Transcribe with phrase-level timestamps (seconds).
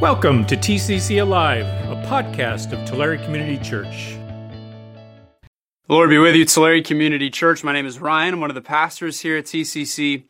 [0.00, 4.16] Welcome to TCC Alive, a podcast of Tulare Community Church.
[5.42, 7.62] The Lord be with you, Tulare Community Church.
[7.62, 8.32] My name is Ryan.
[8.32, 10.22] I'm one of the pastors here at TCC.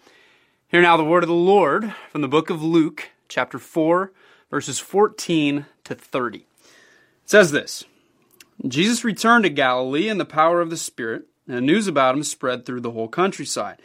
[0.67, 4.12] Hear now the word of the Lord from the book of Luke, chapter 4,
[4.50, 6.39] verses 14 to 30.
[6.39, 6.46] It
[7.27, 7.84] says this
[8.66, 12.66] Jesus returned to Galilee in the power of the Spirit, and news about him spread
[12.66, 13.80] through the whole countryside.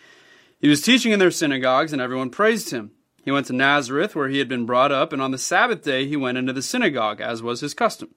[0.60, 2.90] He was teaching in their synagogues, and everyone praised him.
[3.26, 6.08] He went to Nazareth, where he had been brought up, and on the Sabbath day
[6.08, 8.14] he went into the synagogue, as was his custom.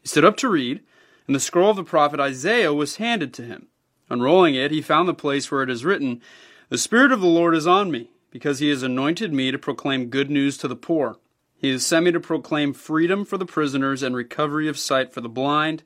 [0.00, 0.80] He stood up to read,
[1.26, 3.66] and the scroll of the prophet Isaiah was handed to him.
[4.08, 6.22] Unrolling it, he found the place where it is written,
[6.70, 10.06] The Spirit of the Lord is on me, because he has anointed me to proclaim
[10.06, 11.18] good news to the poor.
[11.58, 15.20] He has sent me to proclaim freedom for the prisoners and recovery of sight for
[15.20, 15.82] the blind,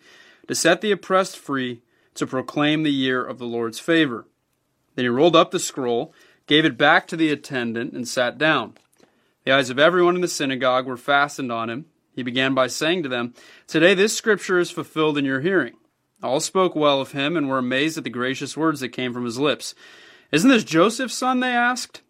[0.47, 1.83] to set the oppressed free,
[2.15, 4.29] to proclaim the year of the Lord's favor.
[4.95, 6.15] Then he rolled up the scroll
[6.51, 8.75] gave it back to the attendant, and sat down.
[9.45, 11.87] The eyes of everyone in the synagogue were fastened on him.
[12.13, 13.35] He began by saying to them,
[13.69, 15.75] Today this scripture is fulfilled in your hearing.
[16.25, 19.27] All spoke well of him and were amazed at the gracious words that came from
[19.27, 19.77] his lips.
[20.33, 21.39] Isn't this Joseph's son?
[21.39, 22.03] They asked.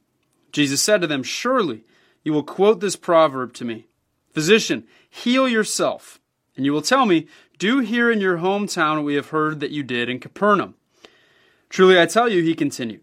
[0.52, 1.84] Jesus said to them, Surely
[2.24, 3.88] you will quote this proverb to me
[4.33, 6.18] Physician, heal yourself.
[6.56, 7.27] And you will tell me,
[7.58, 10.77] Do here in your hometown what we have heard that you did in Capernaum.
[11.68, 13.02] Truly I tell you, he continued.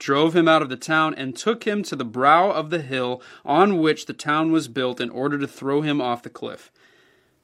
[0.00, 3.22] drove him out of the town, and took him to the brow of the hill
[3.44, 6.72] on which the town was built in order to throw him off the cliff.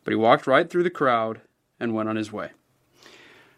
[0.03, 1.43] But he walked right through the crowd
[1.79, 2.51] and went on his way.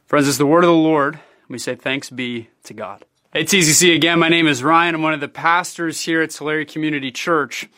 [0.04, 1.18] Friends, it's the word of the Lord.
[1.48, 3.04] We say thanks be to God.
[3.32, 4.18] Hey, TCC again.
[4.18, 4.94] My name is Ryan.
[4.94, 7.68] I'm one of the pastors here at Tulare Community Church.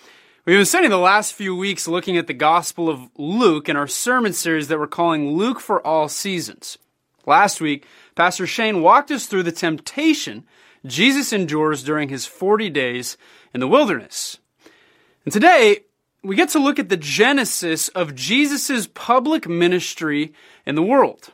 [0.47, 3.87] We've been spending the last few weeks looking at the Gospel of Luke in our
[3.87, 6.79] sermon series that we're calling Luke for All Seasons.
[7.27, 10.47] Last week, Pastor Shane walked us through the temptation
[10.87, 13.17] Jesus endures during his 40 days
[13.53, 14.39] in the wilderness.
[15.25, 15.81] And today,
[16.23, 20.33] we get to look at the genesis of Jesus' public ministry
[20.67, 21.33] in the world.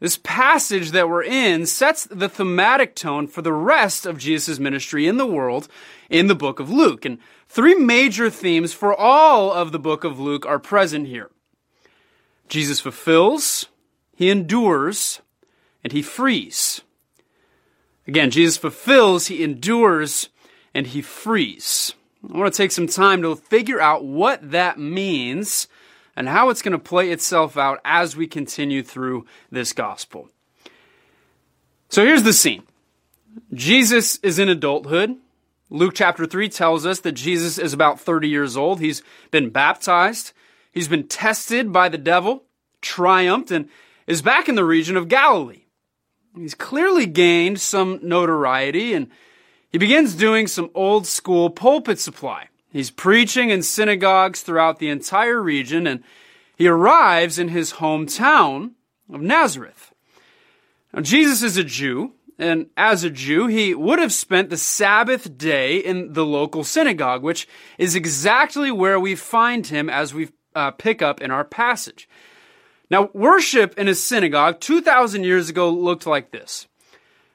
[0.00, 5.06] This passage that we're in sets the thematic tone for the rest of Jesus' ministry
[5.06, 5.68] in the world
[6.08, 7.04] in the book of Luke.
[7.04, 11.30] And three major themes for all of the book of Luke are present here.
[12.48, 13.66] Jesus fulfills,
[14.16, 15.20] he endures,
[15.84, 16.80] and he frees.
[18.06, 20.28] Again, Jesus fulfills, he endures,
[20.74, 21.94] and he frees.
[22.28, 25.68] I want to take some time to figure out what that means
[26.16, 30.28] and how it's going to play itself out as we continue through this gospel.
[31.88, 32.62] So here's the scene
[33.54, 35.16] Jesus is in adulthood.
[35.72, 38.80] Luke chapter 3 tells us that Jesus is about 30 years old.
[38.80, 40.32] He's been baptized.
[40.72, 42.44] He's been tested by the devil,
[42.82, 43.68] triumphed, and
[44.06, 45.64] is back in the region of Galilee.
[46.36, 49.08] He's clearly gained some notoriety and
[49.70, 52.48] he begins doing some old school pulpit supply.
[52.72, 56.02] He's preaching in synagogues throughout the entire region and
[56.56, 58.72] he arrives in his hometown
[59.12, 59.92] of Nazareth.
[60.92, 65.38] Now, Jesus is a Jew, and as a Jew, he would have spent the Sabbath
[65.38, 67.46] day in the local synagogue, which
[67.78, 72.08] is exactly where we find him as we uh, pick up in our passage.
[72.90, 76.66] Now, worship in a synagogue 2,000 years ago looked like this.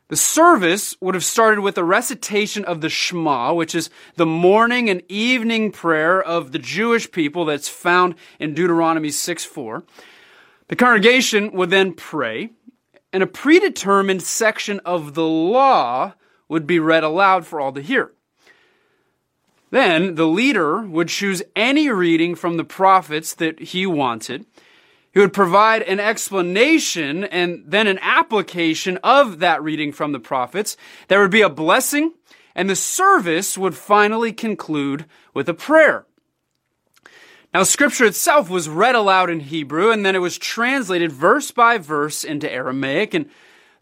[0.07, 4.89] The service would have started with a recitation of the Shema, which is the morning
[4.89, 9.83] and evening prayer of the Jewish people that's found in Deuteronomy 6 4.
[10.67, 12.49] The congregation would then pray,
[13.11, 16.13] and a predetermined section of the law
[16.49, 18.11] would be read aloud for all to hear.
[19.71, 24.45] Then the leader would choose any reading from the prophets that he wanted
[25.15, 30.75] he would provide an explanation and then an application of that reading from the prophets.
[31.07, 32.11] There would be a blessing,
[32.53, 36.05] and the service would finally conclude with a prayer.
[37.53, 41.77] Now, scripture itself was read aloud in Hebrew, and then it was translated verse by
[41.77, 43.29] verse into Aramaic, and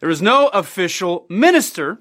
[0.01, 1.97] there was no official minister,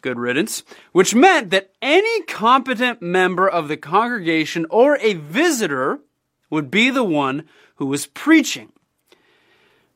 [0.00, 6.00] good riddance, which meant that any competent member of the congregation or a visitor
[6.52, 7.44] would be the one
[7.76, 8.70] who was preaching.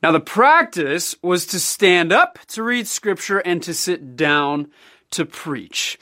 [0.02, 4.70] Now, the practice was to stand up to read scripture and to sit down
[5.10, 5.98] to preach.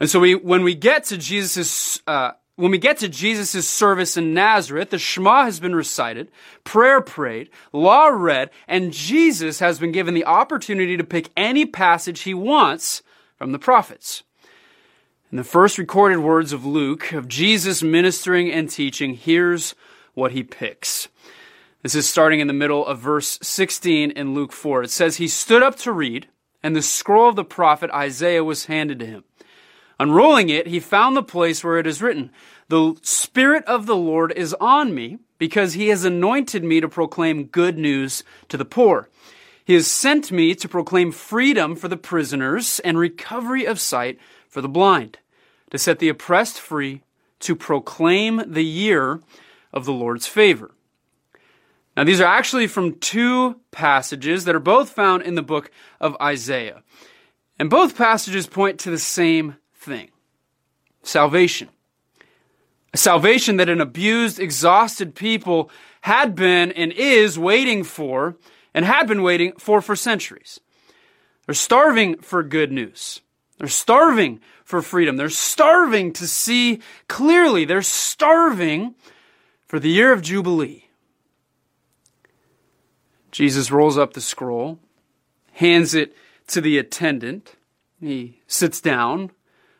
[0.00, 4.16] And so we, when we get to Jesus' uh, when we get to Jesus' service
[4.16, 6.28] in Nazareth, the Shema has been recited,
[6.64, 12.22] prayer prayed, law read, and Jesus has been given the opportunity to pick any passage
[12.22, 13.02] he wants
[13.36, 14.24] from the prophets.
[15.30, 19.76] In the first recorded words of Luke, of Jesus ministering and teaching, here's
[20.18, 21.08] what he picks.
[21.82, 24.82] This is starting in the middle of verse 16 in Luke 4.
[24.82, 26.26] It says, He stood up to read,
[26.62, 29.24] and the scroll of the prophet Isaiah was handed to him.
[30.00, 32.30] Unrolling it, he found the place where it is written,
[32.68, 37.44] The Spirit of the Lord is on me, because he has anointed me to proclaim
[37.44, 39.08] good news to the poor.
[39.64, 44.18] He has sent me to proclaim freedom for the prisoners and recovery of sight
[44.48, 45.18] for the blind,
[45.70, 47.02] to set the oppressed free,
[47.40, 49.20] to proclaim the year
[49.72, 50.74] of the Lord's favor.
[51.96, 55.70] Now, these are actually from two passages that are both found in the book
[56.00, 56.82] of Isaiah.
[57.58, 60.10] And both passages point to the same thing
[61.02, 61.68] salvation.
[62.94, 65.70] A salvation that an abused, exhausted people
[66.02, 68.36] had been and is waiting for
[68.72, 70.60] and had been waiting for for centuries.
[71.46, 73.20] They're starving for good news.
[73.58, 75.16] They're starving for freedom.
[75.16, 77.64] They're starving to see clearly.
[77.64, 78.94] They're starving
[79.68, 80.86] for the year of Jubilee.
[83.30, 84.78] Jesus rolls up the scroll,
[85.52, 86.16] hands it
[86.48, 87.54] to the attendant.
[88.00, 89.30] He sits down,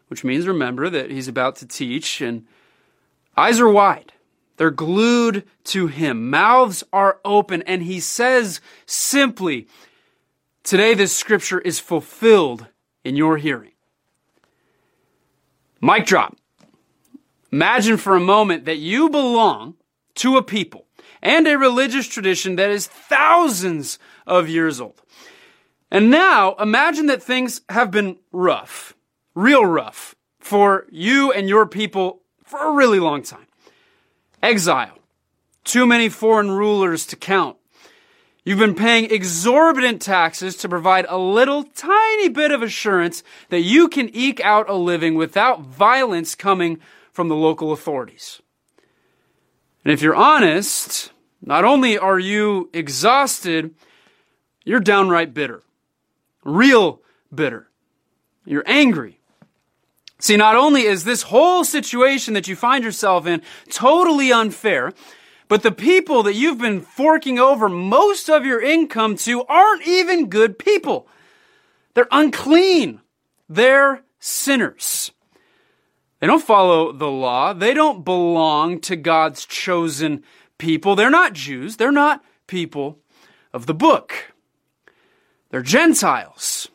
[0.08, 2.46] which means remember that he's about to teach, and
[3.36, 4.12] eyes are wide.
[4.58, 6.28] They're glued to him.
[6.28, 9.66] Mouths are open, and he says simply,
[10.62, 12.66] Today this scripture is fulfilled
[13.04, 13.72] in your hearing.
[15.80, 16.36] Mic drop.
[17.50, 19.77] Imagine for a moment that you belong
[20.18, 20.86] to a people
[21.22, 25.00] and a religious tradition that is thousands of years old.
[25.90, 28.94] And now imagine that things have been rough,
[29.34, 33.46] real rough, for you and your people for a really long time.
[34.42, 34.98] Exile,
[35.64, 37.58] too many foreign rulers to count,
[38.48, 43.88] You've been paying exorbitant taxes to provide a little tiny bit of assurance that you
[43.88, 46.80] can eke out a living without violence coming
[47.12, 48.40] from the local authorities.
[49.88, 53.74] And if you're honest, not only are you exhausted,
[54.62, 55.62] you're downright bitter.
[56.44, 57.00] Real
[57.34, 57.70] bitter.
[58.44, 59.18] You're angry.
[60.18, 63.40] See, not only is this whole situation that you find yourself in
[63.70, 64.92] totally unfair,
[65.48, 70.28] but the people that you've been forking over most of your income to aren't even
[70.28, 71.08] good people.
[71.94, 73.00] They're unclean.
[73.48, 75.12] They're sinners.
[76.20, 77.52] They don't follow the law.
[77.52, 80.24] They don't belong to God's chosen
[80.58, 80.96] people.
[80.96, 81.76] They're not Jews.
[81.76, 82.98] They're not people
[83.52, 84.32] of the book.
[85.50, 86.68] They're Gentiles.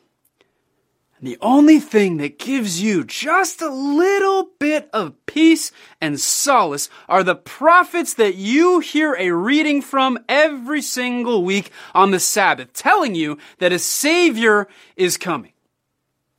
[1.21, 7.23] The only thing that gives you just a little bit of peace and solace are
[7.23, 13.15] the prophets that you hear a reading from every single week on the Sabbath, telling
[13.15, 14.67] you that a Savior
[14.97, 15.53] is coming,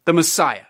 [0.05, 0.67] the Messiah.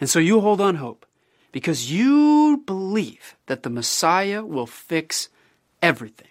[0.00, 1.06] And so you hold on hope
[1.52, 5.28] because you believe that the Messiah will fix
[5.82, 6.28] everything.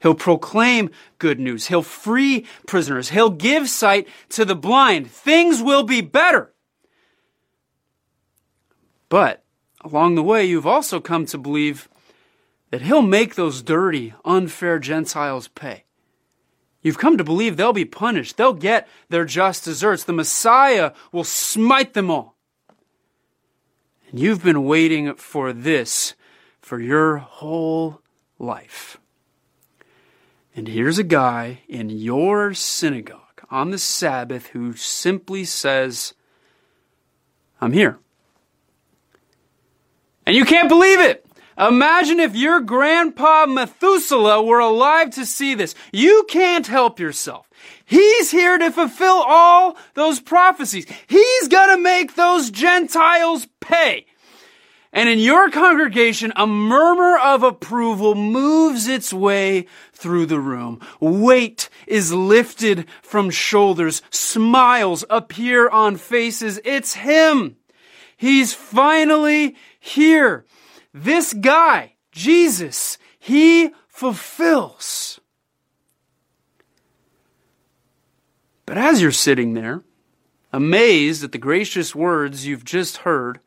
[0.00, 1.66] He'll proclaim good news.
[1.66, 3.10] He'll free prisoners.
[3.10, 5.10] He'll give sight to the blind.
[5.10, 6.54] Things will be better.
[9.08, 9.44] But
[9.82, 11.88] along the way, you've also come to believe
[12.70, 15.84] that he'll make those dirty, unfair Gentiles pay.
[16.80, 18.36] You've come to believe they'll be punished.
[18.36, 20.04] They'll get their just deserts.
[20.04, 22.37] The Messiah will smite them all.
[24.10, 26.14] And you've been waiting for this
[26.60, 28.00] for your whole
[28.38, 28.98] life.
[30.56, 36.14] And here's a guy in your synagogue on the Sabbath who simply says,
[37.60, 37.98] I'm here.
[40.26, 41.24] And you can't believe it.
[41.58, 45.74] Imagine if your grandpa Methuselah were alive to see this.
[45.92, 47.48] You can't help yourself.
[47.88, 50.84] He's here to fulfill all those prophecies.
[51.06, 54.04] He's gonna make those Gentiles pay.
[54.92, 59.64] And in your congregation, a murmur of approval moves its way
[59.94, 60.80] through the room.
[61.00, 64.02] Weight is lifted from shoulders.
[64.10, 66.60] Smiles appear on faces.
[66.66, 67.56] It's him.
[68.18, 70.44] He's finally here.
[70.92, 75.17] This guy, Jesus, he fulfills.
[78.68, 79.82] But as you're sitting there,
[80.52, 83.40] amazed at the gracious words you've just heard,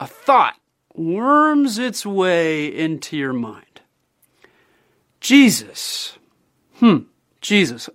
[0.00, 0.56] a thought
[0.92, 3.80] worms its way into your mind.
[5.20, 6.18] Jesus.
[6.80, 7.02] Hmm,
[7.40, 7.88] Jesus.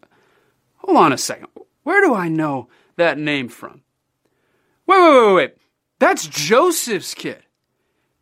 [0.78, 1.50] Hold on a second.
[1.84, 3.82] Where do I know that name from?
[4.88, 5.58] Wait, wait, wait, wait.
[6.00, 7.44] That's Joseph's kid.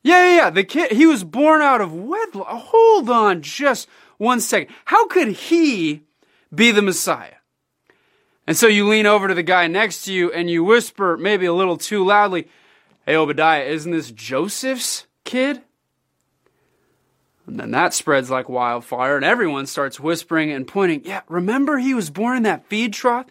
[0.02, 0.50] Yeah, yeah, yeah.
[0.50, 2.48] The kid, he was born out of wedlock.
[2.48, 3.88] Hold on just
[4.18, 4.74] one second.
[4.86, 6.02] How could he
[6.52, 7.36] be the Messiah?
[8.46, 11.46] And so you lean over to the guy next to you and you whisper, maybe
[11.46, 12.48] a little too loudly,
[13.06, 15.62] Hey, Obadiah, isn't this Joseph's kid?
[17.46, 21.94] And then that spreads like wildfire, and everyone starts whispering and pointing, Yeah, remember he
[21.94, 23.26] was born in that feed trough?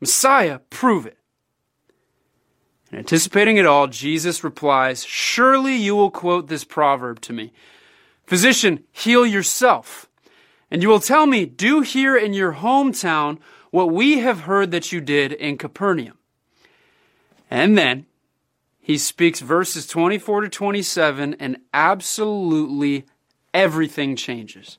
[0.00, 1.16] Messiah, prove it.
[2.90, 7.52] And anticipating it all, Jesus replies, Surely you will quote this proverb to me
[8.26, 10.08] Physician, heal yourself.
[10.70, 13.38] And you will tell me, Do here in your hometown
[13.72, 16.18] what we have heard that you did in Capernaum.
[17.50, 18.06] And then
[18.78, 23.06] he speaks verses 24 to 27, and absolutely
[23.54, 24.78] everything changes.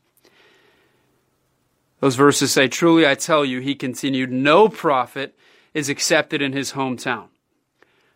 [2.02, 5.36] Those verses say, Truly I tell you, he continued, no prophet
[5.74, 7.30] is accepted in his hometown.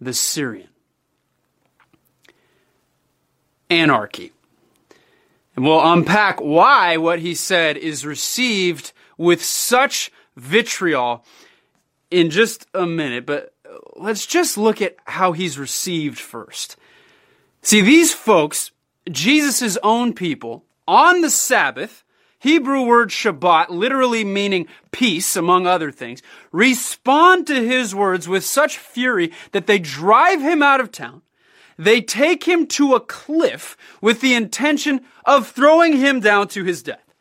[0.00, 0.68] the Syrian.
[3.68, 4.32] Anarchy.
[5.54, 11.24] And we'll unpack why what he said is received with such vitriol
[12.10, 13.52] in just a minute, but
[13.96, 16.76] let's just look at how he's received first.
[17.62, 18.70] See, these folks,
[19.10, 22.02] Jesus' own people, on the Sabbath,
[22.40, 28.78] Hebrew word Shabbat, literally meaning peace, among other things, respond to his words with such
[28.78, 31.22] fury that they drive him out of town.
[31.78, 36.82] They take him to a cliff with the intention of throwing him down to his
[36.82, 37.14] death.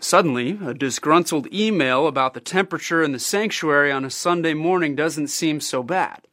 [0.00, 5.28] Suddenly, a disgruntled email about the temperature in the sanctuary on a Sunday morning doesn't
[5.28, 6.26] seem so bad.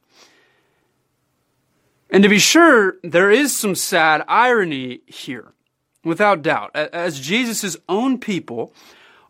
[2.10, 5.54] And to be sure, there is some sad irony here,
[6.04, 8.74] without doubt, as Jesus' own people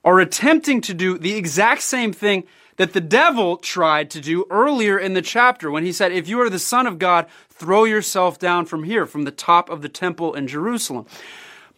[0.03, 2.43] are attempting to do the exact same thing
[2.77, 6.41] that the devil tried to do earlier in the chapter when he said, If you
[6.41, 9.89] are the Son of God, throw yourself down from here, from the top of the
[9.89, 11.05] temple in Jerusalem.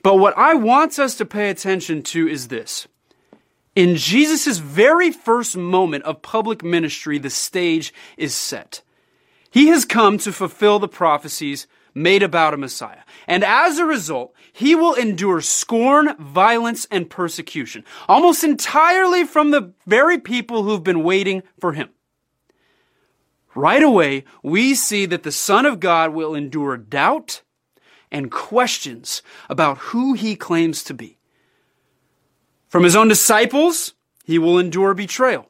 [0.02, 2.88] But what I want us to pay attention to is this.
[3.76, 8.82] In Jesus' very first moment of public ministry, the stage is set.
[9.52, 13.02] He has come to fulfill the prophecies made about a Messiah.
[13.26, 19.74] And as a result, he will endure scorn, violence, and persecution, almost entirely from the
[19.88, 21.90] very people who've been waiting for him.
[23.56, 27.42] Right away, we see that the Son of God will endure doubt,
[28.12, 31.18] and questions about who he claims to be.
[32.68, 33.94] From his own disciples,
[34.26, 35.50] he will endure betrayal.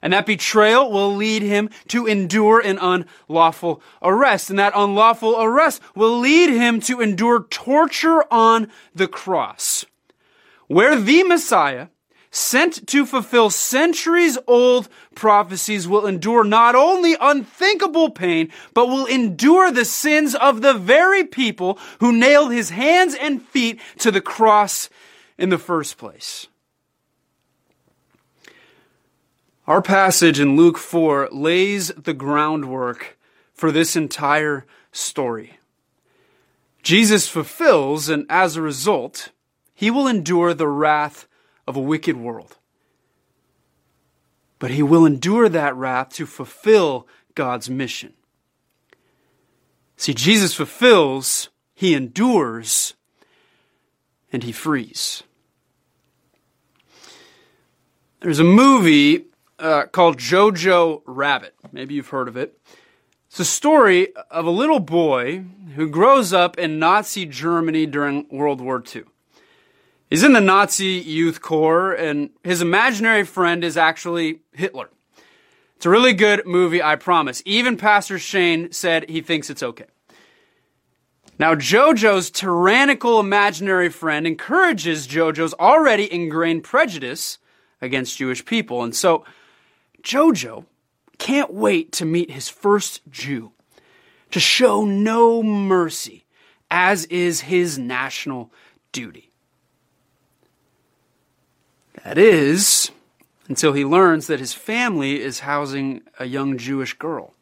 [0.00, 4.50] And that betrayal will lead him to endure an unlawful arrest.
[4.50, 9.84] And that unlawful arrest will lead him to endure torture on the cross.
[10.66, 11.88] Where the Messiah
[12.30, 19.70] sent to fulfill centuries old prophecies, will endure not only unthinkable pain, but will endure
[19.70, 24.88] the sins of the very people who nailed his hands and feet to the cross
[25.38, 26.46] in the first place.
[29.68, 33.18] Our passage in Luke 4 lays the groundwork
[33.52, 35.58] for this entire story.
[36.82, 39.28] Jesus fulfills, and as a result,
[39.74, 41.28] he will endure the wrath
[41.66, 42.56] of a wicked world.
[44.58, 48.14] But he will endure that wrath to fulfill God's mission.
[49.98, 52.94] See, Jesus fulfills, he endures,
[54.32, 55.24] and he frees.
[58.20, 59.27] There's a movie
[59.58, 61.54] uh, called Jojo Rabbit.
[61.72, 62.58] Maybe you've heard of it.
[63.28, 68.60] It's a story of a little boy who grows up in Nazi Germany during World
[68.60, 69.04] War II.
[70.08, 74.88] He's in the Nazi Youth Corps, and his imaginary friend is actually Hitler.
[75.76, 77.42] It's a really good movie, I promise.
[77.44, 79.84] Even Pastor Shane said he thinks it's okay.
[81.38, 87.38] Now, Jojo's tyrannical imaginary friend encourages Jojo's already ingrained prejudice
[87.80, 88.82] against Jewish people.
[88.82, 89.24] And so,
[90.02, 90.64] Jojo
[91.18, 93.52] can't wait to meet his first Jew,
[94.30, 96.24] to show no mercy,
[96.70, 98.52] as is his national
[98.92, 99.30] duty.
[102.04, 102.90] That is,
[103.48, 107.34] until he learns that his family is housing a young Jewish girl.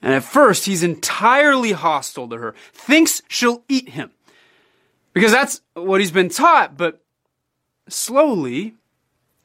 [0.00, 4.10] And at first, he's entirely hostile to her, thinks she'll eat him.
[5.12, 7.02] Because that's what he's been taught, but
[7.88, 8.74] slowly,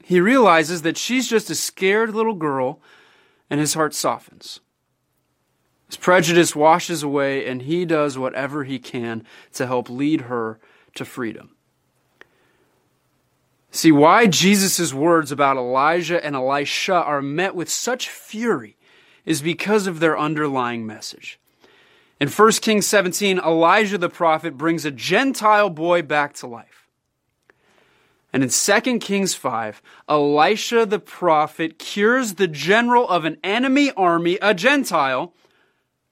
[0.04, 2.80] he realizes that she's just a scared little girl,
[3.50, 4.60] and his heart softens.
[5.88, 10.60] His prejudice washes away, and he does whatever he can to help lead her
[10.96, 11.56] to freedom.
[13.72, 18.76] See, why Jesus' words about Elijah and Elisha are met with such fury
[19.26, 21.40] is because of their underlying message.
[22.20, 26.83] In 1 Kings 17, Elijah the prophet brings a Gentile boy back to life.
[28.34, 34.40] And in 2 Kings 5, Elisha the prophet cures the general of an enemy army,
[34.42, 35.34] a Gentile,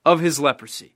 [0.04, 0.94] of his leprosy.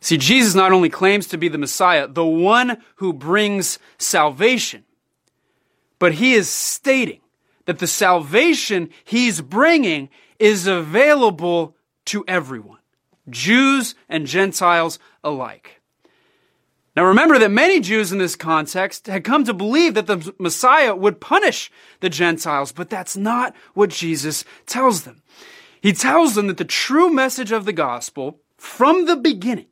[0.00, 4.84] See, Jesus not only claims to be the Messiah, the one who brings salvation,
[5.98, 7.20] but he is stating
[7.66, 11.76] that the salvation he's bringing is available
[12.06, 12.80] to everyone,
[13.28, 15.81] Jews and Gentiles alike.
[16.94, 20.94] Now remember that many Jews in this context had come to believe that the Messiah
[20.94, 21.70] would punish
[22.00, 25.22] the Gentiles, but that's not what Jesus tells them.
[25.80, 29.66] He tells them that the true message of the gospel from the beginning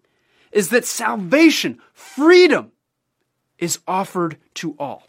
[0.50, 2.72] is that salvation, freedom,
[3.58, 5.04] is offered to all.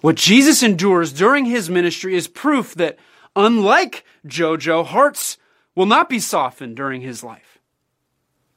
[0.00, 2.98] What Jesus endures during his ministry is proof that,
[3.36, 5.38] unlike Jojo, hearts
[5.74, 7.53] will not be softened during his life.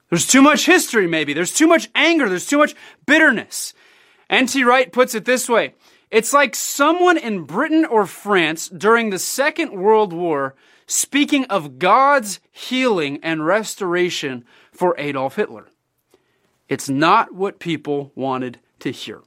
[0.10, 1.34] There's too much history, maybe.
[1.34, 2.30] There's too much anger.
[2.30, 3.74] There's too much bitterness.
[4.30, 4.64] N.T.
[4.64, 5.74] Wright puts it this way
[6.12, 12.40] It's like someone in Britain or France during the Second World War speaking of God's
[12.52, 15.68] healing and restoration for Adolf Hitler.
[16.70, 19.22] It's not what people wanted to hear.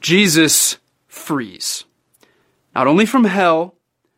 [0.00, 1.84] Jesus frees,
[2.74, 3.74] not only from hell,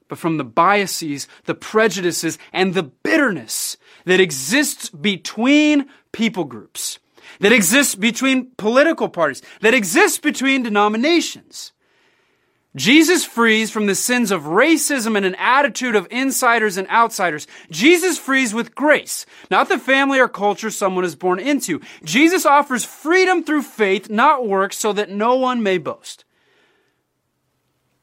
[0.09, 2.83] but from the biases, the prejudices, and the
[3.21, 6.99] bitterness that exists between people groups,
[7.41, 11.73] that exists between political parties, that exists between denominations.
[12.75, 17.47] Jesus frees from the sins of racism and an attitude of insiders and outsiders.
[17.71, 21.81] Jesus frees with grace, not the family or culture someone is born into.
[22.03, 26.25] Jesus offers freedom through faith, not works, so that no one may boast.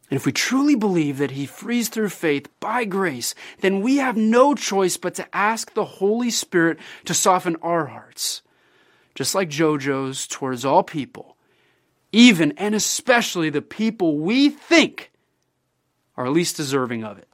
[0.10, 4.16] And if we truly believe that he frees through faith by grace, then we have
[4.16, 8.42] no choice but to ask the Holy Spirit to soften our hearts,
[9.16, 11.38] just like Jojo's towards all people
[12.12, 15.12] even and especially the people we think
[16.16, 17.28] are least deserving of it.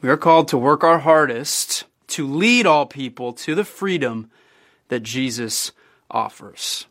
[0.00, 4.30] We are called to work our hardest to lead all people to the freedom
[4.88, 5.72] that Jesus
[6.10, 6.86] offers.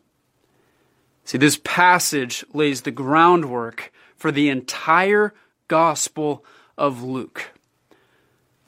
[1.28, 5.34] See, this passage lays the groundwork for the entire
[5.68, 6.42] Gospel
[6.78, 7.50] of Luke.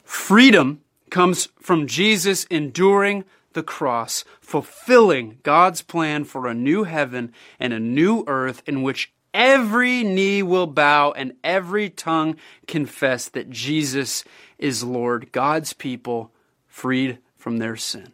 [0.03, 7.73] Freedom comes from Jesus enduring the cross, fulfilling God's plan for a new heaven and
[7.73, 12.35] a new earth in which every knee will bow and every tongue
[12.67, 14.23] confess that Jesus
[14.59, 16.31] is Lord, God's people
[16.67, 18.13] freed from their sin.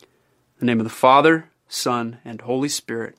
[0.00, 3.18] In the name of the Father, Son, and Holy Spirit.